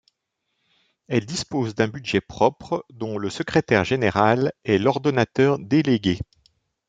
Elle 1.09 1.27
dispose 1.27 1.75
d’un 1.75 1.87
budget 1.87 2.21
propre 2.21 2.83
dont 2.89 3.19
le 3.19 3.29
secrétaire 3.29 3.83
général 3.85 4.51
est 4.63 4.79
l’ordonnateur 4.79 5.59
délégué. 5.59 6.17